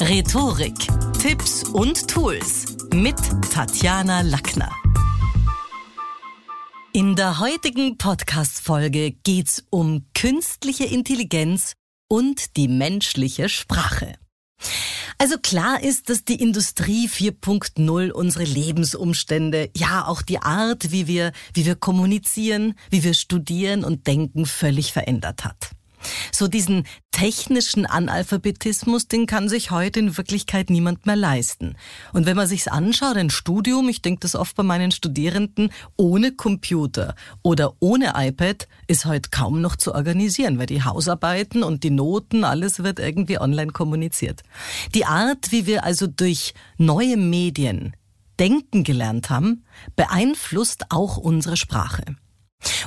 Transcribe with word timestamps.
Rhetorik, 0.00 0.74
Tipps 1.20 1.62
und 1.62 2.08
Tools 2.08 2.76
mit 2.92 3.14
Tatjana 3.52 4.22
Lackner. 4.22 4.70
In 6.92 7.14
der 7.14 7.38
heutigen 7.38 7.96
Podcast-Folge 7.96 9.12
geht's 9.12 9.64
um 9.70 10.06
künstliche 10.12 10.84
Intelligenz 10.84 11.74
und 12.08 12.56
die 12.56 12.68
menschliche 12.68 13.48
Sprache. 13.48 14.14
Also 15.18 15.36
klar 15.38 15.82
ist, 15.82 16.10
dass 16.10 16.24
die 16.24 16.42
Industrie 16.42 17.08
4.0 17.08 18.10
unsere 18.10 18.44
Lebensumstände, 18.44 19.70
ja 19.76 20.06
auch 20.06 20.22
die 20.22 20.40
Art, 20.40 20.90
wie 20.90 21.06
wir, 21.06 21.32
wie 21.54 21.66
wir 21.66 21.76
kommunizieren, 21.76 22.74
wie 22.90 23.04
wir 23.04 23.14
studieren 23.14 23.84
und 23.84 24.06
denken, 24.08 24.44
völlig 24.44 24.92
verändert 24.92 25.44
hat. 25.44 25.70
So 26.32 26.48
diesen 26.48 26.84
technischen 27.10 27.86
Analphabetismus, 27.86 29.06
den 29.06 29.26
kann 29.26 29.48
sich 29.48 29.70
heute 29.70 30.00
in 30.00 30.16
Wirklichkeit 30.16 30.68
niemand 30.68 31.06
mehr 31.06 31.14
leisten. 31.14 31.76
Und 32.12 32.26
wenn 32.26 32.36
man 32.36 32.48
sich's 32.48 32.66
anschaut, 32.66 33.16
ein 33.16 33.30
Studium, 33.30 33.88
ich 33.88 34.02
denke 34.02 34.20
das 34.20 34.34
oft 34.34 34.56
bei 34.56 34.64
meinen 34.64 34.90
Studierenden, 34.90 35.70
ohne 35.96 36.32
Computer 36.32 37.14
oder 37.42 37.74
ohne 37.78 38.14
iPad 38.16 38.66
ist 38.88 39.04
heute 39.04 39.30
kaum 39.30 39.60
noch 39.60 39.76
zu 39.76 39.94
organisieren, 39.94 40.58
weil 40.58 40.66
die 40.66 40.82
Hausarbeiten 40.82 41.62
und 41.62 41.84
die 41.84 41.90
Noten, 41.90 42.42
alles 42.44 42.82
wird 42.82 42.98
irgendwie 42.98 43.38
online 43.38 43.70
kommuniziert. 43.70 44.42
Die 44.94 45.06
Art, 45.06 45.52
wie 45.52 45.66
wir 45.66 45.84
also 45.84 46.06
durch 46.08 46.54
neue 46.78 47.16
Medien 47.16 47.94
denken 48.40 48.82
gelernt 48.82 49.30
haben, 49.30 49.64
beeinflusst 49.94 50.90
auch 50.90 51.16
unsere 51.16 51.56
Sprache. 51.56 52.02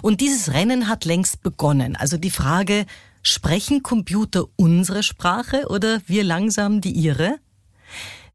Und 0.01 0.21
dieses 0.21 0.53
Rennen 0.53 0.87
hat 0.87 1.05
längst 1.05 1.41
begonnen. 1.43 1.95
Also 1.95 2.17
die 2.17 2.31
Frage, 2.31 2.85
sprechen 3.21 3.83
Computer 3.83 4.45
unsere 4.55 5.03
Sprache 5.03 5.67
oder 5.69 6.01
wir 6.07 6.23
langsam 6.23 6.81
die 6.81 6.91
ihre? 6.91 7.37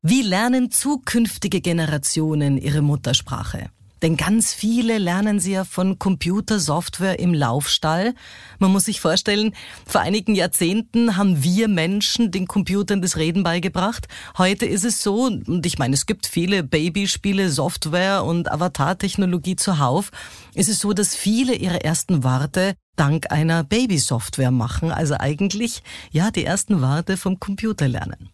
Wie 0.03 0.23
lernen 0.23 0.71
zukünftige 0.71 1.61
Generationen 1.61 2.59
ihre 2.59 2.83
Muttersprache? 2.83 3.71
Denn 4.03 4.17
ganz 4.17 4.53
viele 4.53 4.99
lernen 4.99 5.39
sie 5.39 5.53
ja 5.53 5.65
von 5.65 5.97
Computersoftware 5.97 7.21
im 7.21 7.33
Laufstall. 7.33 8.15
Man 8.59 8.73
muss 8.73 8.87
sich 8.87 9.01
vorstellen, 9.01 9.55
vor 9.87 10.01
einigen 10.01 10.35
Jahrzehnten 10.35 11.17
haben 11.17 11.45
wir 11.45 11.69
Menschen 11.69 12.33
den 12.33 12.49
Computern 12.49 13.01
das 13.01 13.17
Reden 13.17 13.45
beigebracht. 13.45 14.09
Heute 14.37 14.67
ist 14.67 14.85
es 14.85 15.05
so, 15.05 15.27
und 15.27 15.65
ich 15.65 15.79
meine, 15.79 15.95
es 15.95 16.07
gibt 16.07 16.27
viele 16.27 16.65
Babyspiele, 16.65 17.49
Software 17.49 18.25
und 18.25 18.51
Avatar-Technologie 18.51 19.55
zuhauf, 19.55 20.11
ist 20.55 20.69
es 20.69 20.81
so, 20.81 20.93
dass 20.93 21.15
viele 21.15 21.55
ihre 21.55 21.85
ersten 21.85 22.25
Worte 22.25 22.75
dank 22.97 23.31
einer 23.31 23.65
Babysoftware 23.65 24.51
machen. 24.51 24.91
Also 24.91 25.17
eigentlich, 25.19 25.83
ja, 26.11 26.31
die 26.31 26.45
ersten 26.45 26.81
Worte 26.81 27.17
vom 27.17 27.41
Computer 27.41 27.89
lernen. 27.89 28.31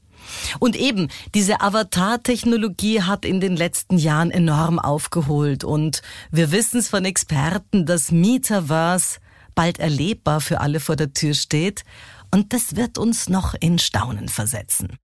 Und 0.59 0.77
eben, 0.77 1.09
diese 1.35 1.61
Avatar-Technologie 1.61 3.03
hat 3.03 3.25
in 3.25 3.41
den 3.41 3.57
letzten 3.57 3.99
Jahren 3.99 4.31
enorm 4.31 4.79
aufgeholt 4.79 5.65
und 5.65 6.03
wir 6.31 6.51
wissen 6.51 6.81
es 6.81 6.89
von 6.89 7.05
Experten, 7.05 7.87
dass 7.87 8.11
Metaverse 8.11 9.21
bald 9.55 9.79
erlebbar 9.79 10.41
für 10.41 10.61
alle 10.61 10.81
vor 10.81 10.97
der 10.97 11.13
Tür 11.13 11.35
steht 11.35 11.85
und 12.33 12.53
das 12.53 12.77
wird 12.77 12.99
uns 12.99 13.29
noch 13.29 13.55
in 13.55 13.79
Staunen 13.79 14.29
versetzen. 14.29 14.99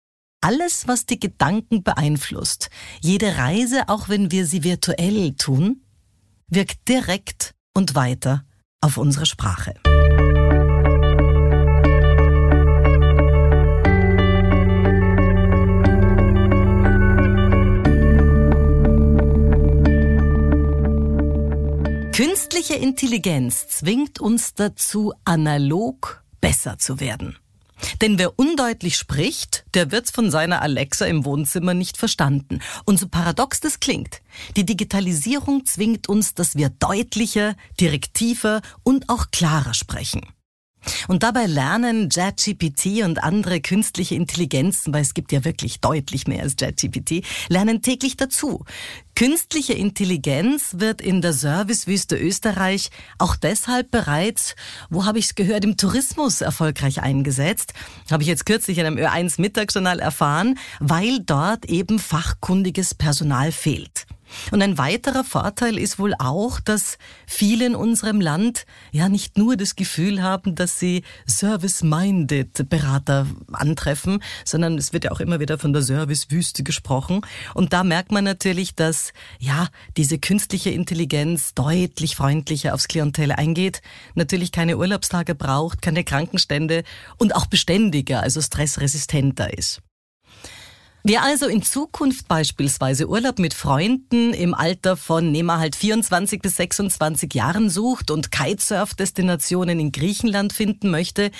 Alles, 0.41 0.87
was 0.87 1.05
die 1.05 1.19
Gedanken 1.19 1.83
beeinflusst, 1.83 2.69
jede 2.99 3.37
Reise, 3.37 3.89
auch 3.89 4.09
wenn 4.09 4.31
wir 4.31 4.47
sie 4.47 4.63
virtuell 4.63 5.33
tun, 5.33 5.83
wirkt 6.47 6.87
direkt 6.87 7.53
und 7.73 7.93
weiter 7.93 8.43
auf 8.81 8.97
unsere 8.97 9.25
Sprache. 9.25 9.73
Künstliche 22.13 22.75
Intelligenz 22.75 23.67
zwingt 23.69 24.19
uns 24.19 24.53
dazu, 24.53 25.13
analog 25.23 26.23
besser 26.41 26.77
zu 26.77 26.99
werden. 26.99 27.37
Denn 28.01 28.17
wer 28.19 28.37
undeutlich 28.37 28.97
spricht, 28.97 29.65
der 29.73 29.91
wird's 29.91 30.11
von 30.11 30.31
seiner 30.31 30.61
Alexa 30.61 31.05
im 31.05 31.25
Wohnzimmer 31.25 31.73
nicht 31.73 31.97
verstanden. 31.97 32.59
Und 32.85 32.99
so 32.99 33.07
paradox 33.07 33.59
das 33.59 33.79
klingt, 33.79 34.21
die 34.55 34.65
Digitalisierung 34.65 35.65
zwingt 35.65 36.09
uns, 36.09 36.33
dass 36.33 36.55
wir 36.55 36.69
deutlicher, 36.69 37.55
direktiver 37.79 38.61
und 38.83 39.09
auch 39.09 39.27
klarer 39.31 39.73
sprechen. 39.73 40.21
Und 41.07 41.23
dabei 41.23 41.45
lernen 41.45 42.09
JetGPT 42.09 43.03
und 43.03 43.23
andere 43.23 43.61
künstliche 43.61 44.15
Intelligenzen, 44.15 44.93
weil 44.93 45.01
es 45.01 45.13
gibt 45.13 45.31
ja 45.31 45.45
wirklich 45.45 45.79
deutlich 45.79 46.27
mehr 46.27 46.43
als 46.43 46.55
JetGPT, 46.59 47.23
lernen 47.49 47.81
täglich 47.81 48.17
dazu. 48.17 48.65
Künstliche 49.15 49.73
Intelligenz 49.73 50.75
wird 50.77 51.01
in 51.01 51.21
der 51.21 51.33
Servicewüste 51.33 52.17
Österreich 52.17 52.89
auch 53.19 53.35
deshalb 53.35 53.91
bereits, 53.91 54.55
wo 54.89 55.05
habe 55.05 55.19
ich 55.19 55.25
es 55.25 55.35
gehört, 55.35 55.63
im 55.63 55.77
Tourismus 55.77 56.41
erfolgreich 56.41 57.01
eingesetzt. 57.01 57.73
Habe 58.09 58.23
ich 58.23 58.29
jetzt 58.29 58.45
kürzlich 58.45 58.77
in 58.77 58.85
einem 58.85 58.97
Ö1 58.97 59.39
Mittagsjournal 59.39 59.99
erfahren, 59.99 60.57
weil 60.79 61.19
dort 61.19 61.65
eben 61.65 61.99
fachkundiges 61.99 62.95
Personal 62.95 63.51
fehlt. 63.51 64.07
Und 64.51 64.61
ein 64.61 64.77
weiterer 64.77 65.23
Vorteil 65.23 65.77
ist 65.77 65.99
wohl 65.99 66.13
auch, 66.17 66.59
dass 66.59 66.97
viele 67.25 67.65
in 67.65 67.75
unserem 67.75 68.21
Land 68.21 68.65
ja 68.91 69.09
nicht 69.09 69.37
nur 69.37 69.55
das 69.55 69.75
Gefühl 69.75 70.21
haben, 70.21 70.55
dass 70.55 70.79
sie 70.79 71.03
service-minded 71.27 72.69
Berater 72.69 73.27
antreffen, 73.51 74.23
sondern 74.45 74.77
es 74.77 74.93
wird 74.93 75.05
ja 75.05 75.11
auch 75.11 75.19
immer 75.19 75.39
wieder 75.39 75.57
von 75.57 75.73
der 75.73 75.81
Servicewüste 75.81 76.63
gesprochen. 76.63 77.21
Und 77.53 77.73
da 77.73 77.83
merkt 77.83 78.11
man 78.11 78.23
natürlich, 78.23 78.75
dass 78.75 79.13
ja 79.39 79.67
diese 79.97 80.19
künstliche 80.19 80.69
Intelligenz 80.69 81.53
deutlich 81.53 82.15
freundlicher 82.15 82.73
aufs 82.73 82.87
Klientel 82.87 83.31
eingeht, 83.31 83.81
natürlich 84.15 84.51
keine 84.51 84.77
Urlaubstage 84.77 85.35
braucht, 85.35 85.81
keine 85.81 86.03
Krankenstände 86.03 86.83
und 87.17 87.35
auch 87.35 87.45
beständiger, 87.45 88.21
also 88.21 88.41
stressresistenter 88.41 89.57
ist. 89.57 89.81
Wer 91.03 91.23
also 91.23 91.47
in 91.47 91.63
Zukunft 91.63 92.27
beispielsweise 92.27 93.09
Urlaub 93.09 93.39
mit 93.39 93.55
Freunden 93.55 94.35
im 94.35 94.53
Alter 94.53 94.95
von, 94.95 95.31
nehmen 95.31 95.47
wir 95.47 95.57
halt 95.57 95.75
24 95.75 96.39
bis 96.43 96.57
26 96.57 97.33
Jahren 97.33 97.71
sucht 97.71 98.11
und 98.11 98.31
Kitesurf-Destinationen 98.31 99.79
in 99.79 99.91
Griechenland 99.91 100.53
finden 100.53 100.91
möchte, 100.91 101.31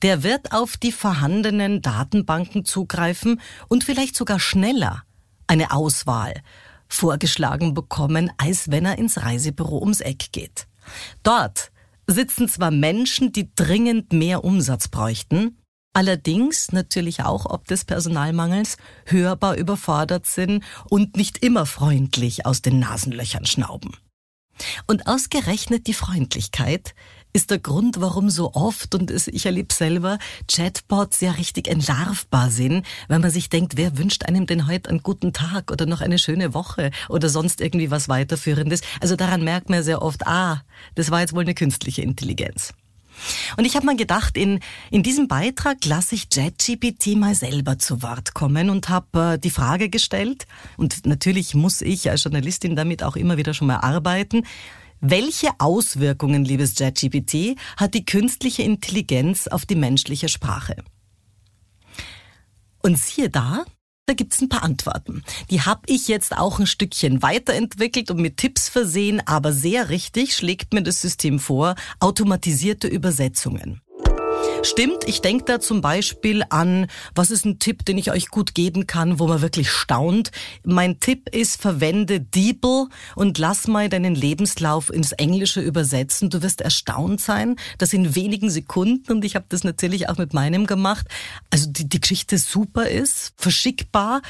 der 0.00 0.22
wird 0.22 0.52
auf 0.52 0.78
die 0.78 0.90
vorhandenen 0.90 1.82
Datenbanken 1.82 2.64
zugreifen 2.64 3.42
und 3.68 3.84
vielleicht 3.84 4.16
sogar 4.16 4.40
schneller 4.40 5.02
eine 5.46 5.72
Auswahl 5.72 6.34
vorgeschlagen 6.88 7.74
bekommen, 7.74 8.32
als 8.38 8.70
wenn 8.70 8.86
er 8.86 8.96
ins 8.96 9.18
Reisebüro 9.18 9.80
ums 9.80 10.00
Eck 10.00 10.32
geht. 10.32 10.66
Dort 11.22 11.72
sitzen 12.06 12.48
zwar 12.48 12.70
Menschen, 12.70 13.32
die 13.32 13.50
dringend 13.54 14.14
mehr 14.14 14.44
Umsatz 14.44 14.88
bräuchten, 14.88 15.58
allerdings 16.00 16.72
natürlich 16.72 17.24
auch 17.24 17.44
ob 17.44 17.66
des 17.66 17.84
Personalmangels 17.84 18.78
hörbar 19.04 19.58
überfordert 19.58 20.24
sind 20.24 20.64
und 20.88 21.14
nicht 21.14 21.44
immer 21.44 21.66
freundlich 21.66 22.46
aus 22.46 22.62
den 22.62 22.78
Nasenlöchern 22.78 23.44
schnauben. 23.44 23.94
Und 24.86 25.06
ausgerechnet 25.06 25.86
die 25.86 25.92
Freundlichkeit 25.92 26.94
ist 27.34 27.50
der 27.50 27.58
Grund, 27.58 28.00
warum 28.00 28.30
so 28.30 28.54
oft, 28.54 28.94
und 28.94 29.10
ich 29.10 29.44
erlebe 29.44 29.74
selber, 29.74 30.18
Chatbots 30.50 31.20
ja 31.20 31.32
richtig 31.32 31.68
entlarvbar 31.68 32.50
sind, 32.50 32.86
weil 33.08 33.18
man 33.18 33.30
sich 33.30 33.50
denkt, 33.50 33.76
wer 33.76 33.98
wünscht 33.98 34.24
einem 34.24 34.46
denn 34.46 34.66
heute 34.66 34.88
einen 34.88 35.02
guten 35.02 35.34
Tag 35.34 35.70
oder 35.70 35.84
noch 35.84 36.00
eine 36.00 36.18
schöne 36.18 36.54
Woche 36.54 36.92
oder 37.10 37.28
sonst 37.28 37.60
irgendwie 37.60 37.90
was 37.90 38.08
weiterführendes. 38.08 38.80
Also 39.02 39.16
daran 39.16 39.44
merkt 39.44 39.68
man 39.68 39.82
sehr 39.82 40.00
oft, 40.00 40.26
ah, 40.26 40.62
das 40.94 41.10
war 41.10 41.20
jetzt 41.20 41.34
wohl 41.34 41.42
eine 41.42 41.54
künstliche 41.54 42.00
Intelligenz. 42.00 42.72
Und 43.56 43.64
ich 43.64 43.76
habe 43.76 43.86
mal 43.86 43.96
gedacht, 43.96 44.36
in, 44.36 44.60
in 44.90 45.02
diesem 45.02 45.28
Beitrag 45.28 45.84
lasse 45.84 46.14
ich 46.14 46.28
JetGPT 46.32 47.16
mal 47.16 47.34
selber 47.34 47.78
zu 47.78 48.02
Wort 48.02 48.34
kommen 48.34 48.70
und 48.70 48.88
habe 48.88 49.34
äh, 49.34 49.38
die 49.38 49.50
Frage 49.50 49.88
gestellt, 49.88 50.46
und 50.76 51.06
natürlich 51.06 51.54
muss 51.54 51.82
ich 51.82 52.10
als 52.10 52.24
Journalistin 52.24 52.76
damit 52.76 53.02
auch 53.02 53.16
immer 53.16 53.36
wieder 53.36 53.54
schon 53.54 53.68
mal 53.68 53.78
arbeiten, 53.78 54.44
welche 55.00 55.48
Auswirkungen, 55.58 56.44
liebes 56.44 56.78
JetGPT, 56.78 57.58
hat 57.76 57.94
die 57.94 58.04
künstliche 58.04 58.62
Intelligenz 58.62 59.46
auf 59.46 59.64
die 59.64 59.74
menschliche 59.74 60.28
Sprache? 60.28 60.76
Und 62.82 62.98
siehe 62.98 63.30
da, 63.30 63.64
da 64.10 64.14
gibt's 64.14 64.42
ein 64.42 64.48
paar 64.48 64.64
Antworten. 64.64 65.22
Die 65.50 65.60
habe 65.60 65.82
ich 65.86 66.08
jetzt 66.08 66.36
auch 66.36 66.58
ein 66.58 66.66
Stückchen 66.66 67.22
weiterentwickelt 67.22 68.10
und 68.10 68.20
mit 68.20 68.38
Tipps 68.38 68.68
versehen, 68.68 69.22
aber 69.24 69.52
sehr 69.52 69.88
richtig 69.88 70.34
schlägt 70.34 70.74
mir 70.74 70.82
das 70.82 71.00
System 71.00 71.38
vor, 71.38 71.76
automatisierte 72.00 72.88
Übersetzungen. 72.88 73.80
Stimmt, 74.62 75.04
ich 75.06 75.22
denke 75.22 75.44
da 75.44 75.58
zum 75.58 75.80
Beispiel 75.80 76.44
an, 76.50 76.86
was 77.14 77.30
ist 77.30 77.46
ein 77.46 77.58
Tipp, 77.58 77.86
den 77.86 77.96
ich 77.96 78.10
euch 78.10 78.28
gut 78.28 78.54
geben 78.54 78.86
kann, 78.86 79.18
wo 79.18 79.26
man 79.26 79.40
wirklich 79.40 79.70
staunt. 79.70 80.32
Mein 80.64 81.00
Tipp 81.00 81.30
ist, 81.34 81.62
verwende 81.62 82.20
Deeple 82.20 82.88
und 83.16 83.38
lass 83.38 83.68
mal 83.68 83.88
deinen 83.88 84.14
Lebenslauf 84.14 84.92
ins 84.92 85.12
Englische 85.12 85.62
übersetzen. 85.62 86.28
Du 86.28 86.42
wirst 86.42 86.60
erstaunt 86.60 87.22
sein, 87.22 87.56
dass 87.78 87.94
in 87.94 88.14
wenigen 88.14 88.50
Sekunden, 88.50 89.10
und 89.10 89.24
ich 89.24 89.34
habe 89.34 89.46
das 89.48 89.64
natürlich 89.64 90.10
auch 90.10 90.18
mit 90.18 90.34
meinem 90.34 90.66
gemacht, 90.66 91.06
also 91.48 91.70
die, 91.70 91.88
die 91.88 92.00
Geschichte 92.00 92.36
super 92.36 92.86
ist, 92.86 93.32
verschickbar. 93.36 94.20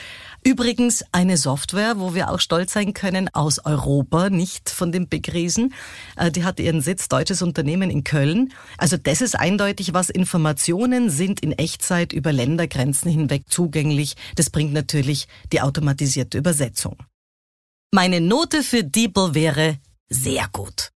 Übrigens 0.44 1.04
eine 1.10 1.36
Software, 1.38 1.98
wo 1.98 2.14
wir 2.14 2.30
auch 2.30 2.40
stolz 2.40 2.72
sein 2.72 2.94
können, 2.94 3.28
aus 3.32 3.58
Europa, 3.64 4.30
nicht 4.30 4.70
von 4.70 4.92
den 4.92 5.08
Big 5.08 5.34
Riesen. 5.34 5.74
Äh, 6.16 6.30
die 6.30 6.44
hat 6.44 6.60
ihren 6.60 6.82
Sitz, 6.82 7.08
deutsches 7.08 7.42
Unternehmen 7.42 7.90
in 7.90 8.04
Köln. 8.04 8.52
Also 8.78 8.96
das 8.96 9.20
ist 9.20 9.34
eindeutig 9.38 9.92
was 9.92 10.08
Informationen 10.20 11.08
sind 11.08 11.40
in 11.40 11.52
Echtzeit 11.52 12.12
über 12.12 12.30
Ländergrenzen 12.30 13.10
hinweg 13.10 13.44
zugänglich. 13.48 14.16
Das 14.36 14.50
bringt 14.50 14.74
natürlich 14.74 15.28
die 15.50 15.62
automatisierte 15.62 16.36
Übersetzung. 16.36 16.98
Meine 17.90 18.20
Note 18.20 18.62
für 18.62 18.84
Deeple 18.84 19.34
wäre 19.34 19.78
sehr 20.10 20.46
gut. 20.52 20.90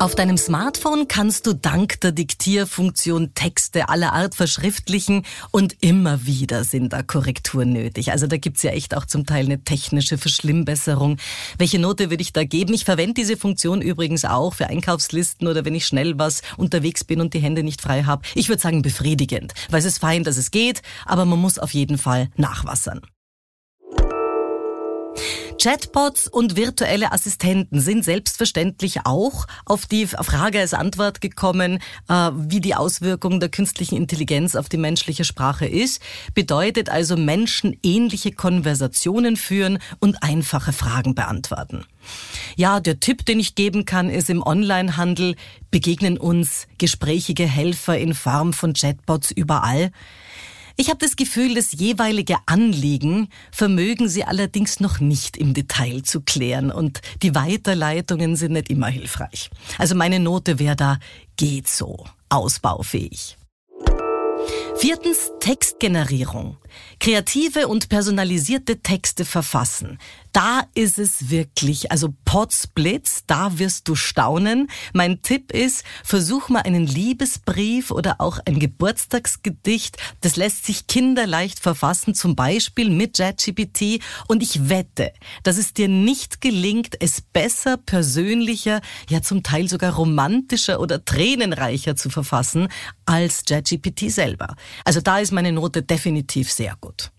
Auf 0.00 0.16
deinem 0.16 0.36
Smartphone 0.36 1.06
kannst 1.06 1.46
du 1.46 1.54
dank 1.54 2.00
der 2.00 2.10
Diktierfunktion 2.10 3.32
Texte 3.34 3.88
aller 3.88 4.12
Art 4.12 4.34
verschriftlichen 4.34 5.24
und 5.52 5.76
immer 5.80 6.26
wieder 6.26 6.64
sind 6.64 6.92
da 6.92 7.02
Korrekturen 7.02 7.72
nötig. 7.72 8.10
Also 8.10 8.26
da 8.26 8.36
gibt's 8.36 8.64
ja 8.64 8.72
echt 8.72 8.94
auch 8.96 9.06
zum 9.06 9.24
Teil 9.24 9.44
eine 9.46 9.62
technische 9.62 10.18
Verschlimmbesserung. 10.18 11.18
Welche 11.58 11.78
Note 11.78 12.10
würde 12.10 12.22
ich 12.22 12.32
da 12.32 12.44
geben? 12.44 12.74
Ich 12.74 12.84
verwende 12.84 13.14
diese 13.14 13.36
Funktion 13.36 13.80
übrigens 13.80 14.24
auch 14.24 14.52
für 14.52 14.66
Einkaufslisten 14.66 15.46
oder 15.46 15.64
wenn 15.64 15.76
ich 15.76 15.86
schnell 15.86 16.18
was 16.18 16.42
unterwegs 16.56 17.04
bin 17.04 17.20
und 17.20 17.32
die 17.32 17.40
Hände 17.40 17.62
nicht 17.62 17.80
frei 17.80 18.02
habe. 18.02 18.24
Ich 18.34 18.48
würde 18.48 18.60
sagen 18.60 18.82
befriedigend, 18.82 19.54
weil 19.70 19.78
es 19.78 19.86
ist 19.86 19.98
fein, 19.98 20.24
dass 20.24 20.36
es 20.36 20.50
geht, 20.50 20.82
aber 21.06 21.24
man 21.24 21.38
muss 21.38 21.58
auf 21.58 21.72
jeden 21.72 21.98
Fall 21.98 22.28
nachwassern. 22.36 23.00
Chatbots 25.60 26.28
und 26.28 26.56
virtuelle 26.56 27.12
Assistenten 27.12 27.80
sind 27.80 28.04
selbstverständlich 28.04 29.00
auch 29.04 29.46
auf 29.64 29.86
die 29.86 30.06
Frage 30.06 30.60
als 30.60 30.74
Antwort 30.74 31.20
gekommen, 31.20 31.78
äh, 32.08 32.30
wie 32.34 32.60
die 32.60 32.74
Auswirkung 32.74 33.40
der 33.40 33.48
künstlichen 33.48 33.96
Intelligenz 33.96 34.56
auf 34.56 34.68
die 34.68 34.76
menschliche 34.76 35.24
Sprache 35.24 35.66
ist. 35.66 36.02
Bedeutet 36.34 36.90
also 36.90 37.16
menschenähnliche 37.16 38.32
Konversationen 38.32 39.36
führen 39.36 39.78
und 40.00 40.22
einfache 40.22 40.72
Fragen 40.72 41.14
beantworten. 41.14 41.84
Ja, 42.56 42.80
der 42.80 43.00
Tipp, 43.00 43.24
den 43.24 43.40
ich 43.40 43.54
geben 43.54 43.86
kann, 43.86 44.10
ist 44.10 44.28
im 44.28 44.42
Onlinehandel 44.44 45.36
begegnen 45.70 46.18
uns 46.18 46.66
gesprächige 46.78 47.46
Helfer 47.46 47.96
in 47.98 48.14
Form 48.14 48.52
von 48.52 48.74
Chatbots 48.74 49.30
überall. 49.30 49.90
Ich 50.76 50.88
habe 50.88 50.98
das 50.98 51.14
Gefühl, 51.14 51.54
das 51.54 51.70
jeweilige 51.72 52.36
Anliegen 52.46 53.28
vermögen 53.52 54.08
sie 54.08 54.24
allerdings 54.24 54.80
noch 54.80 54.98
nicht 54.98 55.36
im 55.36 55.54
Detail 55.54 56.02
zu 56.02 56.20
klären 56.20 56.72
und 56.72 57.00
die 57.22 57.34
Weiterleitungen 57.36 58.34
sind 58.34 58.52
nicht 58.54 58.70
immer 58.70 58.88
hilfreich. 58.88 59.50
Also 59.78 59.94
meine 59.94 60.18
Note 60.18 60.58
wäre 60.58 60.74
da 60.74 60.98
geht 61.36 61.68
so, 61.68 62.04
ausbaufähig. 62.28 63.36
Viertens 64.76 65.30
Textgenerierung. 65.40 66.58
Kreative 66.98 67.68
und 67.68 67.88
personalisierte 67.88 68.80
Texte 68.80 69.24
verfassen. 69.24 69.98
Da 70.32 70.64
ist 70.74 70.98
es 70.98 71.30
wirklich, 71.30 71.92
also 71.92 72.12
Potsblitz, 72.24 73.22
da 73.28 73.58
wirst 73.60 73.86
du 73.86 73.94
staunen. 73.94 74.68
Mein 74.92 75.22
Tipp 75.22 75.52
ist, 75.52 75.84
versuch 76.02 76.48
mal 76.48 76.62
einen 76.62 76.88
Liebesbrief 76.88 77.92
oder 77.92 78.16
auch 78.20 78.40
ein 78.44 78.58
Geburtstagsgedicht. 78.58 79.96
Das 80.22 80.34
lässt 80.34 80.66
sich 80.66 80.88
kinderleicht 80.88 81.60
verfassen, 81.60 82.16
zum 82.16 82.34
Beispiel 82.34 82.90
mit 82.90 83.16
JetGPT. 83.16 84.02
Und 84.26 84.42
ich 84.42 84.68
wette, 84.68 85.12
dass 85.44 85.56
es 85.56 85.72
dir 85.72 85.86
nicht 85.86 86.40
gelingt, 86.40 87.00
es 87.00 87.20
besser, 87.20 87.76
persönlicher, 87.76 88.80
ja 89.08 89.22
zum 89.22 89.44
Teil 89.44 89.68
sogar 89.68 89.94
romantischer 89.94 90.80
oder 90.80 91.04
tränenreicher 91.04 91.94
zu 91.94 92.10
verfassen 92.10 92.66
als 93.06 93.44
JetGPT 93.46 94.10
selber. 94.10 94.56
Also 94.84 95.00
da 95.00 95.18
ist 95.18 95.32
meine 95.32 95.52
Note 95.52 95.82
definitiv 95.82 96.52
sehr 96.52 96.76
gut. 96.80 97.10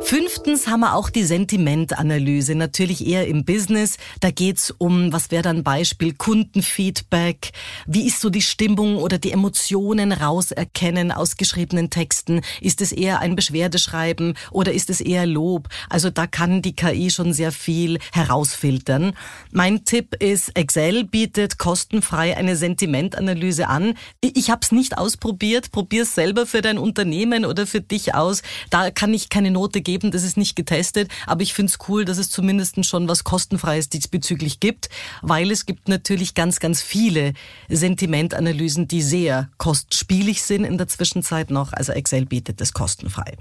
Fünftens 0.00 0.66
haben 0.66 0.80
wir 0.80 0.94
auch 0.94 1.08
die 1.08 1.24
Sentimentanalyse, 1.24 2.54
natürlich 2.54 3.06
eher 3.06 3.26
im 3.26 3.44
Business. 3.44 3.96
Da 4.20 4.30
geht's 4.30 4.70
um, 4.70 5.12
was 5.12 5.30
wäre 5.30 5.42
dann 5.42 5.62
Beispiel, 5.62 6.14
Kundenfeedback, 6.14 7.52
wie 7.86 8.06
ist 8.06 8.20
so 8.20 8.28
die 8.28 8.42
Stimmung 8.42 8.96
oder 8.96 9.18
die 9.18 9.32
Emotionen 9.32 10.12
rauserkennen 10.12 11.12
aus 11.12 11.36
geschriebenen 11.36 11.90
Texten. 11.90 12.40
Ist 12.60 12.80
es 12.80 12.92
eher 12.92 13.20
ein 13.20 13.36
Beschwerdeschreiben 13.36 14.34
oder 14.50 14.72
ist 14.72 14.90
es 14.90 15.00
eher 15.00 15.26
Lob? 15.26 15.68
Also 15.88 16.10
da 16.10 16.26
kann 16.26 16.60
die 16.60 16.74
KI 16.74 17.10
schon 17.10 17.32
sehr 17.32 17.52
viel 17.52 17.98
herausfiltern. 18.12 19.16
Mein 19.52 19.84
Tipp 19.84 20.16
ist, 20.22 20.56
Excel 20.56 21.04
bietet 21.04 21.58
kostenfrei 21.58 22.36
eine 22.36 22.56
Sentimentanalyse 22.56 23.68
an. 23.68 23.94
Ich 24.20 24.50
habe 24.50 24.60
es 24.62 24.72
nicht 24.72 24.98
ausprobiert, 24.98 25.70
probier 25.70 26.02
es 26.02 26.14
selber 26.14 26.46
für 26.46 26.62
dein 26.62 26.78
Unternehmen 26.78 27.44
oder 27.44 27.66
für 27.66 27.80
dich 27.80 28.14
aus. 28.14 28.42
Da 28.70 28.90
kann 28.90 29.14
ich 29.14 29.28
keine 29.28 29.50
Note 29.50 29.83
geben, 29.84 30.10
das 30.10 30.22
ist 30.24 30.36
nicht 30.36 30.56
getestet, 30.56 31.10
aber 31.26 31.42
ich 31.42 31.54
finde 31.54 31.70
es 31.70 31.78
cool, 31.88 32.04
dass 32.04 32.18
es 32.18 32.30
zumindest 32.30 32.84
schon 32.84 33.08
was 33.08 33.24
kostenfreies 33.24 33.88
diesbezüglich 33.88 34.58
gibt, 34.58 34.88
weil 35.22 35.50
es 35.50 35.66
gibt 35.66 35.88
natürlich 35.88 36.34
ganz, 36.34 36.58
ganz 36.58 36.82
viele 36.82 37.34
Sentimentanalysen, 37.68 38.88
die 38.88 39.02
sehr 39.02 39.50
kostspielig 39.58 40.42
sind 40.42 40.64
in 40.64 40.78
der 40.78 40.88
Zwischenzeit 40.88 41.50
noch. 41.50 41.72
Also 41.72 41.92
Excel 41.92 42.26
bietet 42.26 42.60
es 42.60 42.72
kostenfrei. 42.72 43.36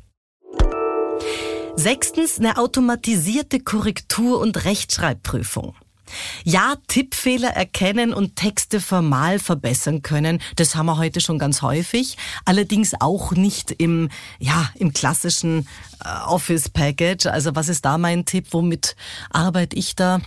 Sechstens 1.75 2.38
eine 2.38 2.57
automatisierte 2.57 3.60
Korrektur- 3.60 4.40
und 4.40 4.63
Rechtschreibprüfung. 4.63 5.74
Ja, 6.44 6.76
Tippfehler 6.88 7.50
erkennen 7.50 8.14
und 8.14 8.36
Texte 8.36 8.80
formal 8.80 9.40
verbessern 9.40 10.02
können, 10.02 10.42
das 10.56 10.76
haben 10.76 10.86
wir 10.88 10.98
heute 10.98 11.22
schon 11.22 11.40
ganz 11.40 11.62
häufig. 11.62 12.18
Allerdings 12.46 12.94
auch 13.00 13.32
nicht 13.32 13.72
im, 13.72 14.10
ja, 14.40 14.70
im 14.76 14.94
klassischen 14.94 15.68
äh, 16.04 16.10
Office 16.28 16.70
Package. 16.70 17.28
Also 17.28 17.56
was 17.56 17.70
ist 17.70 17.86
da 17.86 17.98
mein 17.98 18.26
Tipp? 18.26 18.48
Womit 18.52 18.96
arbeite 19.30 19.76
ich 19.76 19.96
da? 19.96 20.22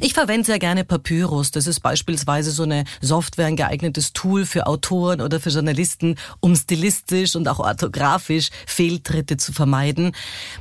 Ich 0.00 0.14
verwende 0.14 0.46
sehr 0.46 0.58
gerne 0.58 0.84
Papyrus. 0.84 1.50
Das 1.50 1.66
ist 1.66 1.80
beispielsweise 1.80 2.50
so 2.50 2.62
eine 2.62 2.84
Software, 3.00 3.46
ein 3.46 3.56
geeignetes 3.56 4.12
Tool 4.12 4.46
für 4.46 4.66
Autoren 4.66 5.20
oder 5.20 5.40
für 5.40 5.50
Journalisten, 5.50 6.16
um 6.40 6.54
stilistisch 6.54 7.36
und 7.36 7.48
auch 7.48 7.58
orthografisch 7.58 8.50
Fehltritte 8.66 9.36
zu 9.36 9.52
vermeiden. 9.52 10.12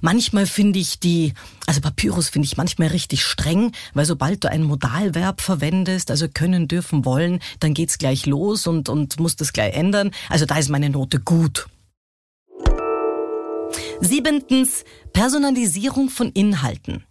Manchmal 0.01 0.45
finde 0.45 0.79
ich 0.79 0.99
die, 0.99 1.33
also 1.67 1.81
Papyrus 1.81 2.29
finde 2.29 2.45
ich 2.45 2.57
manchmal 2.57 2.89
richtig 2.89 3.23
streng, 3.23 3.71
weil 3.93 4.05
sobald 4.05 4.43
du 4.43 4.49
ein 4.49 4.63
Modalverb 4.63 5.41
verwendest, 5.41 6.11
also 6.11 6.27
können, 6.27 6.67
dürfen, 6.67 7.05
wollen, 7.05 7.39
dann 7.59 7.73
geht's 7.73 7.97
gleich 7.97 8.25
los 8.25 8.67
und, 8.67 8.89
und 8.89 9.19
muss 9.19 9.35
das 9.35 9.53
gleich 9.53 9.73
ändern. 9.73 10.11
Also 10.29 10.45
da 10.45 10.57
ist 10.57 10.69
meine 10.69 10.89
Note 10.89 11.19
gut. 11.19 11.67
Siebentens, 14.01 14.83
Personalisierung 15.13 16.09
von 16.09 16.31
Inhalten. 16.31 17.03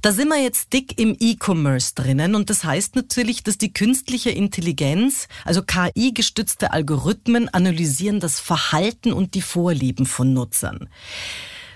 Da 0.00 0.12
sind 0.12 0.28
wir 0.28 0.42
jetzt 0.42 0.72
dick 0.72 0.98
im 0.98 1.14
E-Commerce 1.20 1.94
drinnen 1.94 2.34
und 2.34 2.48
das 2.48 2.64
heißt 2.64 2.96
natürlich, 2.96 3.42
dass 3.42 3.58
die 3.58 3.72
künstliche 3.72 4.30
Intelligenz, 4.30 5.28
also 5.44 5.62
KI-gestützte 5.62 6.72
Algorithmen, 6.72 7.50
analysieren 7.50 8.18
das 8.18 8.40
Verhalten 8.40 9.12
und 9.12 9.34
die 9.34 9.42
Vorlieben 9.42 10.06
von 10.06 10.32
Nutzern. 10.32 10.88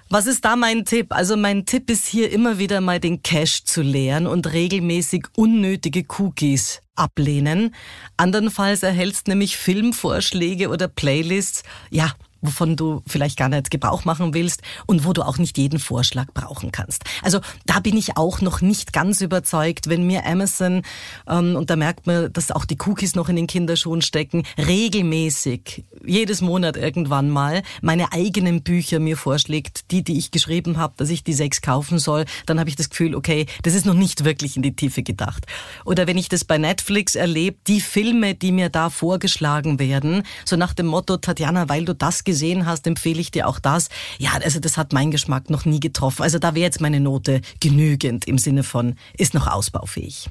Was 0.08 0.26
ist 0.26 0.44
da 0.44 0.56
mein 0.56 0.84
Tipp? 0.86 1.08
Also 1.10 1.36
mein 1.36 1.66
Tipp 1.66 1.90
ist 1.90 2.06
hier 2.06 2.30
immer 2.32 2.58
wieder 2.58 2.80
mal 2.80 2.98
den 2.98 3.22
Cache 3.22 3.64
zu 3.64 3.82
leeren 3.82 4.26
und 4.26 4.52
regelmäßig 4.52 5.26
unnötige 5.36 6.04
Cookies 6.18 6.80
ablehnen. 6.94 7.74
Andernfalls 8.16 8.82
erhältst 8.82 9.28
nämlich 9.28 9.56
Filmvorschläge 9.56 10.68
oder 10.68 10.88
Playlists, 10.88 11.62
ja, 11.90 12.12
wovon 12.42 12.76
du 12.76 13.02
vielleicht 13.06 13.38
gar 13.38 13.48
nicht 13.48 13.70
Gebrauch 13.70 14.04
machen 14.04 14.34
willst 14.34 14.62
und 14.86 15.06
wo 15.06 15.12
du 15.12 15.22
auch 15.22 15.38
nicht 15.38 15.56
jeden 15.56 15.78
Vorschlag 15.78 16.26
brauchen 16.34 16.72
kannst. 16.72 17.04
Also 17.22 17.40
da 17.64 17.80
bin 17.80 17.96
ich 17.96 18.16
auch 18.16 18.40
noch 18.40 18.60
nicht 18.60 18.92
ganz 18.92 19.20
überzeugt, 19.20 19.88
wenn 19.88 20.06
mir 20.06 20.26
Amazon, 20.26 20.82
ähm, 21.28 21.56
und 21.56 21.70
da 21.70 21.76
merkt 21.76 22.06
man, 22.06 22.32
dass 22.32 22.50
auch 22.50 22.64
die 22.64 22.76
Cookies 22.84 23.14
noch 23.14 23.28
in 23.28 23.36
den 23.36 23.46
Kinderschuhen 23.46 24.02
stecken, 24.02 24.42
regelmäßig, 24.58 25.84
jedes 26.04 26.40
Monat 26.40 26.76
irgendwann 26.76 27.30
mal, 27.30 27.62
meine 27.80 28.12
eigenen 28.12 28.62
Bücher 28.62 28.98
mir 28.98 29.16
vorschlägt, 29.16 29.90
die, 29.90 30.02
die 30.02 30.18
ich 30.18 30.30
geschrieben 30.30 30.76
habe, 30.76 30.94
dass 30.96 31.10
ich 31.10 31.24
die 31.24 31.32
sechs 31.32 31.62
kaufen 31.62 31.98
soll, 31.98 32.24
dann 32.46 32.58
habe 32.58 32.68
ich 32.68 32.76
das 32.76 32.90
Gefühl, 32.90 33.14
okay, 33.14 33.46
das 33.62 33.74
ist 33.74 33.86
noch 33.86 33.94
nicht 33.94 34.24
wirklich 34.24 34.56
in 34.56 34.62
die 34.62 34.74
Tiefe 34.74 35.02
gedacht. 35.02 35.46
Oder 35.84 36.06
wenn 36.06 36.18
ich 36.18 36.28
das 36.28 36.44
bei 36.44 36.58
Netflix 36.58 37.14
erlebe, 37.14 37.56
die 37.68 37.80
Filme, 37.80 38.34
die 38.34 38.50
mir 38.50 38.68
da 38.68 38.90
vorgeschlagen 38.90 39.78
werden, 39.78 40.24
so 40.44 40.56
nach 40.56 40.74
dem 40.74 40.86
Motto, 40.86 41.16
Tatjana, 41.16 41.68
weil 41.68 41.84
du 41.84 41.94
das 41.94 42.24
gesehen 42.32 42.64
hast, 42.64 42.86
empfehle 42.86 43.20
ich 43.20 43.30
dir 43.30 43.46
auch 43.46 43.58
das. 43.58 43.90
Ja, 44.18 44.30
also 44.42 44.58
das 44.58 44.78
hat 44.78 44.94
mein 44.94 45.10
Geschmack 45.10 45.50
noch 45.50 45.66
nie 45.66 45.80
getroffen. 45.80 46.22
Also 46.22 46.38
da 46.38 46.54
wäre 46.54 46.64
jetzt 46.64 46.80
meine 46.80 46.98
Note 46.98 47.42
genügend 47.60 48.26
im 48.26 48.38
Sinne 48.38 48.62
von, 48.62 48.94
ist 49.18 49.34
noch 49.34 49.46
ausbaufähig. 49.46 50.30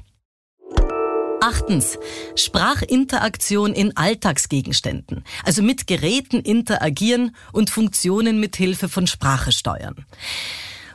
Achtens, 1.40 1.98
Sprachinteraktion 2.34 3.72
in 3.72 3.96
Alltagsgegenständen, 3.96 5.24
also 5.44 5.62
mit 5.62 5.86
Geräten 5.86 6.40
interagieren 6.40 7.36
und 7.52 7.70
Funktionen 7.70 8.40
mit 8.40 8.56
Hilfe 8.56 8.88
von 8.88 9.06
Sprache 9.06 9.52
steuern. 9.52 10.04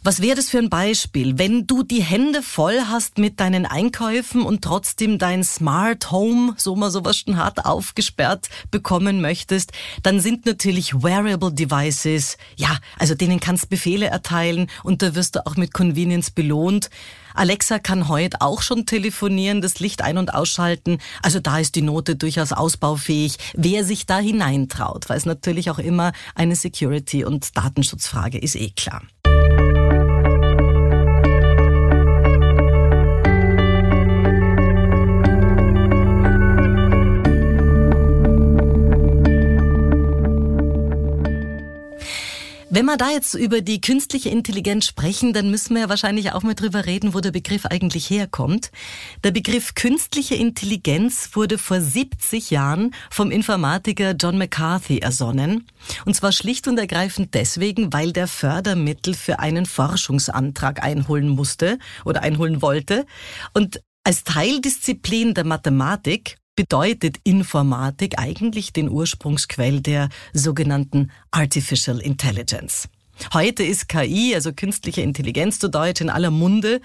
Was 0.07 0.21
wäre 0.21 0.37
das 0.37 0.49
für 0.49 0.59
ein 0.59 0.69
Beispiel? 0.69 1.37
Wenn 1.37 1.67
du 1.67 1.83
die 1.83 2.01
Hände 2.01 2.41
voll 2.41 2.79
hast 2.87 3.17
mit 3.17 3.41
deinen 3.41 3.65
Einkäufen 3.65 4.41
und 4.41 4.63
trotzdem 4.63 5.17
dein 5.17 5.43
Smart 5.43 6.11
Home, 6.11 6.53
so 6.55 6.77
mal 6.77 6.91
sowas 6.91 7.17
schon 7.17 7.35
hart 7.35 7.65
aufgesperrt 7.65 8.47
bekommen 8.71 9.19
möchtest, 9.19 9.73
dann 10.03 10.21
sind 10.21 10.45
natürlich 10.45 11.03
Wearable 11.03 11.51
Devices, 11.51 12.37
ja, 12.55 12.77
also 12.97 13.15
denen 13.15 13.41
kannst 13.41 13.69
Befehle 13.69 14.05
erteilen 14.05 14.67
und 14.85 15.01
da 15.01 15.13
wirst 15.13 15.35
du 15.35 15.45
auch 15.45 15.57
mit 15.57 15.73
Convenience 15.73 16.31
belohnt. 16.31 16.89
Alexa 17.33 17.77
kann 17.77 18.07
heute 18.07 18.39
auch 18.39 18.61
schon 18.61 18.85
telefonieren, 18.85 19.61
das 19.61 19.81
Licht 19.81 20.01
ein- 20.01 20.17
und 20.17 20.33
ausschalten. 20.33 20.99
Also 21.21 21.41
da 21.41 21.59
ist 21.59 21.75
die 21.75 21.81
Note 21.81 22.15
durchaus 22.15 22.53
ausbaufähig. 22.53 23.35
Wer 23.55 23.83
sich 23.83 24.05
da 24.05 24.19
hineintraut, 24.19 25.09
weil 25.09 25.17
es 25.17 25.25
natürlich 25.25 25.69
auch 25.69 25.79
immer 25.79 26.13
eine 26.33 26.55
Security- 26.55 27.25
und 27.25 27.57
Datenschutzfrage 27.57 28.37
ist 28.37 28.55
eh 28.55 28.69
klar. 28.69 29.01
Wenn 42.69 42.85
wir 42.85 42.97
da 42.97 43.11
jetzt 43.11 43.33
über 43.33 43.61
die 43.61 43.79
künstliche 43.79 44.27
Intelligenz 44.27 44.85
sprechen, 44.87 45.31
dann 45.31 45.49
müssen 45.49 45.73
wir 45.73 45.83
ja 45.83 45.89
wahrscheinlich 45.89 46.33
auch 46.33 46.43
mal 46.43 46.53
drüber 46.53 46.85
reden, 46.85 47.13
wo 47.13 47.21
der 47.21 47.31
Begriff 47.31 47.65
eigentlich 47.65 48.09
herkommt. 48.09 48.71
Der 49.23 49.31
Begriff 49.31 49.73
künstliche 49.73 50.35
Intelligenz 50.35 51.29
wurde 51.31 51.57
vor 51.57 51.79
70 51.79 52.49
Jahren 52.51 52.93
vom 53.09 53.31
Informatiker 53.31 54.15
John 54.19 54.37
McCarthy 54.37 54.99
ersonnen. 54.99 55.65
Und 56.03 56.15
zwar 56.15 56.33
schlicht 56.33 56.67
und 56.67 56.77
ergreifend 56.77 57.35
deswegen, 57.35 57.93
weil 57.93 58.11
der 58.11 58.27
Fördermittel 58.27 59.13
für 59.13 59.39
einen 59.39 59.65
Forschungsantrag 59.65 60.83
einholen 60.83 61.29
musste 61.29 61.79
oder 62.03 62.21
einholen 62.21 62.61
wollte. 62.61 63.05
Und 63.53 63.81
als 64.03 64.25
Teildisziplin 64.25 65.33
der 65.33 65.45
Mathematik 65.45 66.37
bedeutet 66.57 67.17
Informatik 67.23 68.19
eigentlich 68.19 68.73
den 68.73 68.89
Ursprungsquell 68.89 69.79
der 69.79 70.09
sogenannten 70.33 71.11
Artificial 71.31 71.99
Intelligence. 71.99 72.89
Heute 73.33 73.63
ist 73.63 73.87
KI, 73.87 74.35
also 74.35 74.51
künstliche 74.51 75.01
Intelligenz 75.01 75.59
zu 75.59 75.69
Deutsch, 75.69 76.01
in 76.01 76.09
aller 76.09 76.31
Munde 76.31 76.81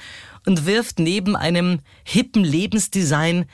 und 0.47 0.67
wirft 0.67 1.01
neben 1.01 1.35
einem 1.35 1.81
hippen 2.05 2.45
Lebensdesign 2.45 3.47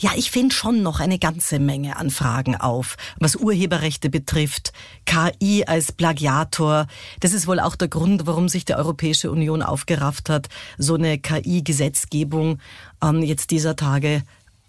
ja, 0.00 0.12
ich 0.14 0.30
finde 0.30 0.54
schon 0.54 0.84
noch 0.84 1.00
eine 1.00 1.18
ganze 1.18 1.58
Menge 1.58 1.96
an 1.96 2.10
Fragen 2.10 2.54
auf, 2.54 2.96
was 3.18 3.34
Urheberrechte 3.34 4.10
betrifft, 4.10 4.72
KI 5.04 5.64
als 5.66 5.90
Plagiator. 5.90 6.86
Das 7.18 7.32
ist 7.32 7.48
wohl 7.48 7.58
auch 7.58 7.74
der 7.74 7.88
Grund, 7.88 8.24
warum 8.24 8.48
sich 8.48 8.64
die 8.64 8.74
Europäische 8.74 9.28
Union 9.28 9.60
aufgerafft 9.60 10.30
hat, 10.30 10.48
so 10.78 10.94
eine 10.94 11.18
KI-Gesetzgebung 11.18 12.60
ähm, 13.02 13.22
jetzt 13.22 13.50
dieser 13.50 13.74
Tage 13.74 14.22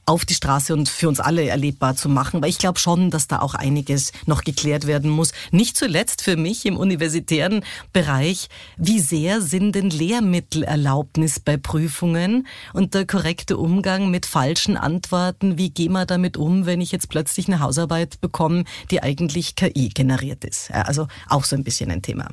auf 0.10 0.26
die 0.26 0.34
Straße 0.34 0.74
und 0.74 0.90
für 0.90 1.08
uns 1.08 1.20
alle 1.20 1.48
erlebbar 1.48 1.96
zu 1.96 2.10
machen. 2.10 2.42
Weil 2.42 2.50
ich 2.50 2.58
glaube 2.58 2.80
schon, 2.80 3.12
dass 3.12 3.28
da 3.28 3.40
auch 3.40 3.54
einiges 3.54 4.12
noch 4.26 4.44
geklärt 4.44 4.88
werden 4.88 5.12
muss. 5.12 5.34
Nicht 5.52 5.78
zuletzt 5.78 6.24
für 6.24 6.36
mich 6.36 6.66
im 6.66 6.78
universitären 6.78 7.64
Bereich, 7.94 8.50
wie 8.76 9.00
sehr 9.00 9.40
sind 9.40 9.76
denn 9.76 9.92
Lehrmittelerlaubnis 9.92 11.40
bei 11.40 11.58
Prüfungen 11.58 12.48
und 12.74 12.96
der 12.96 13.06
korrekte 13.06 13.58
Umgang 13.58 14.10
mit 14.10 14.26
falschen 14.26 14.78
Antworten? 14.78 15.60
Wie 15.60 15.70
gehen 15.70 15.92
wir 15.92 16.08
damit 16.08 16.38
um, 16.38 16.66
wenn 16.66 16.82
ich 16.82 16.92
jetzt 16.92 17.10
plötzlich 17.10 17.48
eine 17.48 17.60
Hausarbeit 17.60 18.20
bekomme, 18.20 18.64
die 18.90 19.04
eigentlich 19.04 19.56
KI 19.56 19.90
generiert 19.90 20.44
ist? 20.44 20.72
Also 20.72 21.08
auch 21.28 21.44
so 21.44 21.56
ein 21.56 21.64
bisschen 21.64 21.92
ein 21.92 22.02
Thema. 22.02 22.30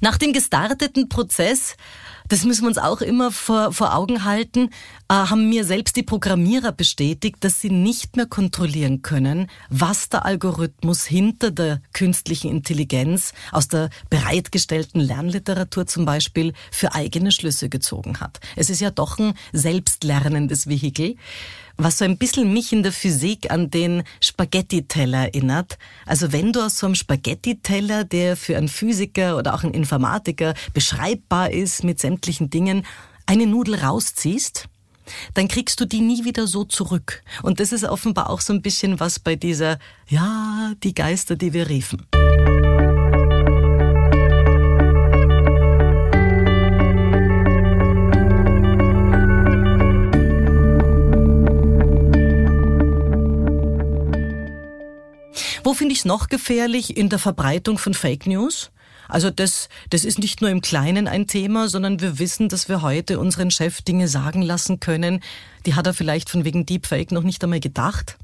Nach 0.00 0.16
dem 0.16 0.32
gestarteten 0.32 1.08
Prozess 1.08 1.76
das 2.28 2.44
müssen 2.44 2.62
wir 2.62 2.68
uns 2.68 2.78
auch 2.78 3.00
immer 3.00 3.32
vor, 3.32 3.72
vor 3.72 3.94
Augen 3.94 4.24
halten, 4.24 4.68
äh, 5.08 5.14
haben 5.14 5.48
mir 5.48 5.64
selbst 5.64 5.96
die 5.96 6.02
Programmierer 6.02 6.72
bestätigt, 6.72 7.36
dass 7.40 7.60
sie 7.60 7.70
nicht 7.70 8.16
mehr 8.16 8.26
kontrollieren 8.26 9.00
können, 9.00 9.50
was 9.70 10.10
der 10.10 10.26
Algorithmus 10.26 11.04
hinter 11.06 11.50
der 11.50 11.80
künstlichen 11.94 12.50
Intelligenz 12.50 13.32
aus 13.50 13.68
der 13.68 13.88
bereitgestellten 14.10 15.00
Lernliteratur 15.00 15.86
zum 15.86 16.04
Beispiel 16.04 16.52
für 16.70 16.94
eigene 16.94 17.32
Schlüsse 17.32 17.70
gezogen 17.70 18.20
hat. 18.20 18.40
Es 18.56 18.68
ist 18.68 18.80
ja 18.80 18.90
doch 18.90 19.18
ein 19.18 19.32
selbstlernendes 19.52 20.68
Vehikel 20.68 21.16
was 21.78 21.98
so 21.98 22.04
ein 22.04 22.18
bisschen 22.18 22.52
mich 22.52 22.72
in 22.72 22.82
der 22.82 22.92
Physik 22.92 23.50
an 23.50 23.70
den 23.70 24.02
Spaghetti-Teller 24.20 25.26
erinnert. 25.26 25.78
Also 26.06 26.32
wenn 26.32 26.52
du 26.52 26.60
aus 26.60 26.78
so 26.78 26.86
einem 26.86 26.96
Spaghetti-Teller, 26.96 28.04
der 28.04 28.36
für 28.36 28.56
einen 28.56 28.68
Physiker 28.68 29.36
oder 29.36 29.54
auch 29.54 29.62
einen 29.62 29.74
Informatiker 29.74 30.54
beschreibbar 30.74 31.52
ist 31.52 31.84
mit 31.84 32.00
sämtlichen 32.00 32.50
Dingen, 32.50 32.84
eine 33.26 33.46
Nudel 33.46 33.76
rausziehst, 33.76 34.68
dann 35.34 35.48
kriegst 35.48 35.80
du 35.80 35.86
die 35.86 36.00
nie 36.00 36.24
wieder 36.24 36.46
so 36.46 36.64
zurück. 36.64 37.22
Und 37.42 37.60
das 37.60 37.72
ist 37.72 37.84
offenbar 37.84 38.28
auch 38.28 38.40
so 38.40 38.52
ein 38.52 38.60
bisschen 38.60 39.00
was 39.00 39.20
bei 39.20 39.36
dieser, 39.36 39.78
ja, 40.08 40.72
die 40.82 40.94
Geister, 40.94 41.36
die 41.36 41.52
wir 41.52 41.68
riefen. 41.68 42.06
Finde 55.88 55.94
ich 55.94 56.00
es 56.00 56.04
noch 56.04 56.28
gefährlich? 56.28 56.98
In 56.98 57.08
der 57.08 57.18
Verbreitung 57.18 57.78
von 57.78 57.94
Fake 57.94 58.26
News. 58.26 58.70
Also 59.08 59.30
das, 59.30 59.70
das 59.88 60.04
ist 60.04 60.18
nicht 60.18 60.42
nur 60.42 60.50
im 60.50 60.60
Kleinen 60.60 61.08
ein 61.08 61.26
Thema, 61.26 61.70
sondern 61.70 62.02
wir 62.02 62.18
wissen, 62.18 62.50
dass 62.50 62.68
wir 62.68 62.82
heute 62.82 63.18
unseren 63.18 63.50
Chef 63.50 63.80
Dinge 63.80 64.06
sagen 64.06 64.42
lassen 64.42 64.80
können, 64.80 65.20
die 65.64 65.76
hat 65.76 65.86
er 65.86 65.94
vielleicht 65.94 66.28
von 66.28 66.44
wegen 66.44 66.66
Deepfake 66.66 67.10
noch 67.10 67.22
nicht 67.22 67.42
einmal 67.42 67.60
gedacht. 67.60 68.18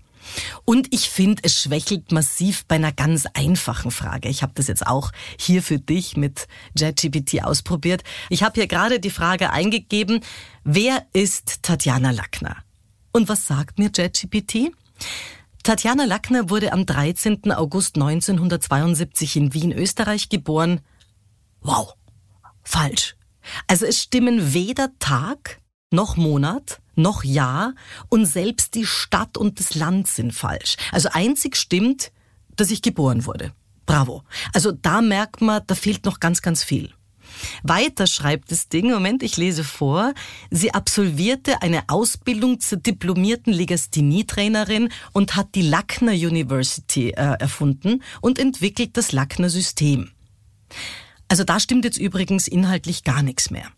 Und 0.67 0.93
ich 0.93 1.09
finde, 1.09 1.41
es 1.43 1.59
schwächelt 1.59 2.13
massiv 2.13 2.67
bei 2.67 2.75
einer 2.75 2.93
ganz 2.93 3.25
einfachen 3.33 3.91
Frage. 3.91 4.29
Ich 4.29 4.43
habe 4.43 4.53
das 4.57 4.67
jetzt 4.67 4.87
auch 4.87 5.11
hier 5.41 5.63
für 5.63 5.79
dich 5.79 6.19
mit 6.19 6.49
JetGPT 6.79 7.45
ausprobiert. 7.45 8.05
Ich 8.29 8.43
habe 8.43 8.57
hier 8.57 8.67
gerade 8.67 9.01
die 9.01 9.09
Frage 9.09 9.53
eingegeben, 9.53 10.21
wer 10.65 11.07
ist 11.15 11.63
Tatjana 11.63 12.11
Lackner? 12.11 12.57
Und 13.11 13.31
was 13.31 13.47
sagt 13.47 13.79
mir 13.79 13.91
JetGPT? 13.91 14.71
Tatjana 15.65 16.05
Lackner 16.05 16.51
wurde 16.51 16.75
am 16.75 16.85
13. 16.85 17.51
August 17.51 17.97
1972 17.97 19.37
in 19.37 19.55
Wien, 19.55 19.73
Österreich 19.73 20.29
geboren. 20.29 20.83
Wow, 21.63 21.95
falsch. 22.63 23.17
Also 23.67 23.87
es 23.87 24.03
stimmen 24.03 24.53
weder 24.53 24.91
Tag 24.99 25.63
noch 25.91 26.17
Monat 26.19 26.83
noch 26.97 27.25
Jahr 27.25 27.75
und 28.11 28.27
selbst 28.27 28.75
die 28.75 28.85
Stadt 28.85 29.39
und 29.39 29.59
das 29.59 29.75
Land 29.75 30.07
sind 30.07 30.33
falsch. 30.33 30.77
Also 30.93 31.09
einzig 31.13 31.57
stimmt, 31.57 32.13
dass 32.57 32.71
ich 32.71 32.83
geboren 32.83 33.25
wurde. 33.25 33.53
Bravo. 33.87 34.23
Also 34.53 34.71
da 34.71 35.01
merkt 35.01 35.41
man, 35.41 35.63
da 35.67 35.75
fehlt 35.75 36.05
noch 36.05 36.21
ganz, 36.21 36.43
ganz 36.43 36.63
viel. 36.63 36.93
Weiter 37.63 38.07
schreibt 38.07 38.51
das 38.51 38.69
Ding, 38.69 38.91
Moment, 38.91 39.23
ich 39.23 39.37
lese 39.37 39.65
vor, 39.65 40.15
sie 40.51 40.73
absolvierte 40.73 41.63
eine 41.63 41.85
Ausbildung 41.89 42.61
zur 42.61 42.79
diplomierten 42.79 43.53
Legasthenie-Trainerin 43.53 44.91
und 45.13 45.37
hat 45.37 45.55
die 45.55 45.63
Lackner 45.63 46.13
University 46.13 47.11
äh, 47.11 47.37
erfunden 47.39 48.03
und 48.21 48.39
entwickelt 48.39 48.97
das 48.97 49.13
Lackner 49.13 49.51
System. 49.51 50.11
Also 51.29 51.45
da 51.45 51.59
stimmt 51.61 51.85
jetzt 51.85 51.99
übrigens 51.99 52.49
inhaltlich 52.49 53.05
gar 53.05 53.23
nichts 53.23 53.51
mehr. 53.51 53.69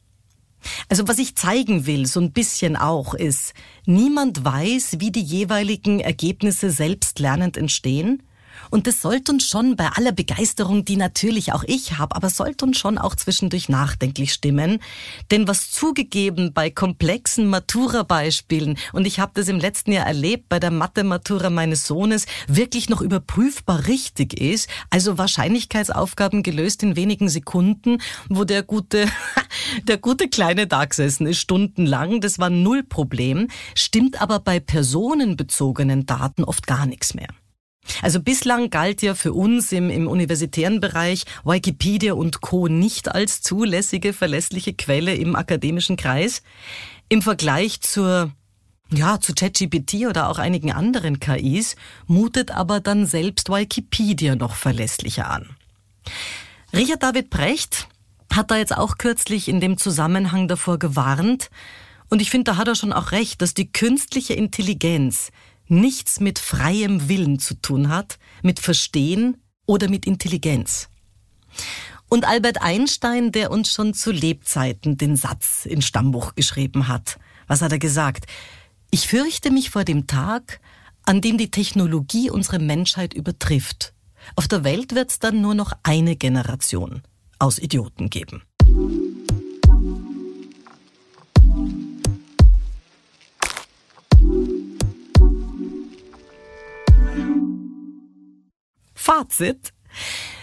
Also 0.89 1.07
was 1.07 1.19
ich 1.19 1.37
zeigen 1.37 1.87
will, 1.87 2.07
so 2.07 2.21
ein 2.21 2.33
bisschen 2.33 2.77
auch, 2.77 3.15
ist, 3.15 3.55
niemand 3.85 4.45
weiß, 4.45 4.97
wie 4.99 5.13
die 5.13 5.23
jeweiligen 5.23 6.01
Ergebnisse 6.01 6.71
selbstlernend 6.71 7.57
entstehen 7.57 8.23
und 8.71 8.87
das 8.87 9.03
sollte 9.03 9.33
uns 9.33 9.47
schon 9.47 9.77
bei 9.77 9.89
aller 9.89 10.13
Begeisterung, 10.13 10.85
die 10.85 10.97
natürlich 10.97 11.53
auch 11.53 11.65
ich 11.67 11.99
habe, 11.99 12.17
aber 12.17 12.31
sollte 12.31 12.65
uns 12.65 12.79
schon 12.79 12.99
auch 12.99 13.15
zwischendurch 13.15 13.69
nachdenklich 13.69 14.33
stimmen. 14.33 14.81
Denn 15.31 15.49
was 15.49 15.71
zugegeben 15.71 16.53
bei 16.53 16.71
komplexen 16.71 17.49
Matura-Beispielen, 17.49 18.79
und 18.93 19.07
ich 19.07 19.21
habe 19.21 19.33
das 19.35 19.49
im 19.49 19.59
letzten 19.59 19.93
Jahr 19.93 20.07
erlebt 20.07 20.49
bei 20.49 20.59
der 20.59 20.71
Mathe-Matura 20.71 21.51
meines 21.51 21.87
Sohnes, 21.87 22.27
wirklich 22.49 22.89
noch 22.89 23.01
überprüfbar 23.01 23.87
richtig 23.87 24.39
ist, 24.41 24.69
also 24.91 25.19
Wahrscheinlichkeitsaufgaben 25.19 26.43
gelöst 26.43 26.83
in 26.83 26.97
wenigen 26.97 27.29
Sekunden, 27.29 27.99
wo 28.29 28.45
der 28.45 28.63
gute, 28.63 29.07
der 29.85 29.99
gute 29.99 30.29
Kleine 30.29 30.67
da 30.67 30.85
gesessen 30.85 31.27
ist, 31.27 31.39
stundenlang, 31.39 32.21
das 32.21 32.39
war 32.39 32.51
null 32.51 32.83
Problem, 32.83 33.49
stimmt 33.75 34.21
aber 34.21 34.41
bei 34.41 34.61
personenbezogenen 34.61 36.07
Daten 36.07 36.45
oft 36.45 36.67
gar 36.67 36.87
nichts 36.87 37.15
mehr. 37.15 37.29
Also 38.03 38.21
bislang 38.21 38.71
galt 38.71 39.03
ja 39.03 39.15
für 39.15 39.33
uns 39.33 39.73
im, 39.73 39.91
im 39.91 40.09
universitären 40.09 40.81
Bereich 40.81 41.25
Wikipedia 41.45 42.15
und 42.15 42.41
Co. 42.41 42.69
nicht 42.69 43.15
als 43.15 43.43
zulässige, 43.43 44.13
verlässliche 44.13 44.75
Quelle 44.75 45.15
im 45.15 45.37
akademischen 45.37 45.97
Kreis. 45.97 46.43
Im 47.09 47.23
Vergleich 47.23 47.81
zur 47.81 48.33
ja, 48.91 49.19
zu 49.21 49.35
ChatGPT 49.35 50.07
oder 50.09 50.29
auch 50.29 50.39
einigen 50.39 50.73
anderen 50.73 51.19
KIs, 51.19 51.75
mutet 52.07 52.53
aber 52.53 52.79
dann 52.79 53.05
selbst 53.05 53.49
Wikipedia 53.49 54.37
noch 54.37 54.55
verlässlicher 54.55 55.29
an. 55.29 55.57
Richard 56.73 57.03
David 57.03 57.29
Brecht 57.31 57.89
hat 58.33 58.53
da 58.53 58.57
jetzt 58.57 58.77
auch 58.77 58.97
kürzlich 58.97 59.49
in 59.49 59.61
dem 59.61 59.77
Zusammenhang 59.77 60.47
davor 60.47 60.79
gewarnt, 60.79 61.51
und 62.09 62.23
ich 62.23 62.31
finde, 62.31 62.53
da 62.53 62.57
hat 62.57 62.69
er 62.69 62.75
schon 62.75 62.93
auch 62.93 63.13
recht, 63.13 63.43
dass 63.43 63.55
die 63.55 63.71
künstliche 63.71 64.35
Intelligenz 64.35 65.31
nichts 65.69 66.21
mit 66.21 66.39
freiem 66.39 67.09
Willen 67.09 67.39
zu 67.39 67.55
tun 67.55 67.89
hat, 67.89 68.19
mit 68.43 68.61
Verstehen 68.61 69.37
oder 69.67 69.89
mit 69.89 70.07
Intelligenz. 70.07 70.89
Und 72.09 72.25
Albert 72.25 72.63
Einstein, 72.63 73.33
der 73.33 73.51
uns 73.51 73.73
schon 73.73 73.93
zu 73.93 74.13
Lebzeiten 74.13 74.97
den 74.97 75.17
Satz 75.17 75.67
in 75.67 75.83
Stammbuch 75.83 76.35
geschrieben 76.35 76.89
hat. 76.89 77.19
Was 77.49 77.63
hat 77.63 77.73
er 77.73 77.79
gesagt? 77.79 78.27
Ich 78.91 79.09
fürchte 79.09 79.51
mich 79.51 79.71
vor 79.71 79.85
dem 79.85 80.07
Tag, 80.07 80.61
an 81.05 81.21
dem 81.21 81.39
die 81.39 81.51
Technologie 81.51 82.31
unsere 82.31 82.59
Menschheit 82.59 83.15
übertrifft. 83.15 83.93
Auf 84.37 84.49
der 84.49 84.65
Welt 84.65 84.95
wird 84.95 85.11
es 85.11 85.19
dann 85.19 85.41
nur 85.41 85.55
noch 85.55 85.73
eine 85.83 86.17
Generation 86.17 87.03
aus 87.39 87.59
Idioten 87.59 88.11
geben. 88.11 88.43
Fazit. 99.07 99.73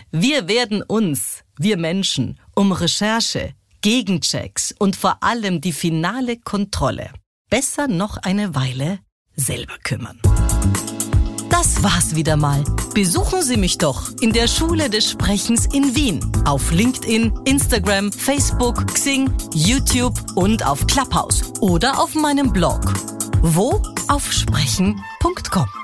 Wir 0.10 0.48
werden 0.48 0.84
uns, 0.84 1.44
wir 1.58 1.76
Menschen, 1.76 2.40
um 2.56 2.72
Recherche, 2.72 3.56
Gegenchecks 3.82 4.74
und 4.80 4.96
vor 4.96 5.22
allem 5.22 5.60
die 5.60 5.74
finale 5.74 6.38
Kontrolle 6.38 7.12
besser 7.50 7.90
noch 7.90 8.16
eine 8.16 8.56
Weile 8.56 9.00
selber 9.36 9.76
kümmern. 9.84 10.18
Das 11.50 11.84
war's 11.84 12.16
wieder 12.16 12.38
mal. 12.38 12.64
Besuchen 12.94 13.42
Sie 13.42 13.58
mich 13.58 13.80
doch 13.80 14.10
in 14.22 14.32
der 14.32 14.48
Schule 14.48 14.90
des 14.90 15.12
Sprechens 15.12 15.66
in 15.66 15.94
Wien. 15.94 16.22
Auf 16.46 16.72
LinkedIn, 16.72 17.38
Instagram, 17.44 18.14
Facebook, 18.14 18.88
Xing, 18.94 19.30
YouTube 19.54 20.18
und 20.36 20.66
auf 20.66 20.88
Clubhouse. 20.88 21.52
Oder 21.60 22.00
auf 22.00 22.16
meinem 22.16 22.54
Blog. 22.54 22.82
Wo? 23.42 23.84
Auf 24.08 24.32
sprechen.com. 24.32 25.83